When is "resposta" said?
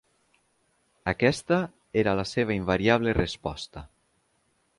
3.21-3.87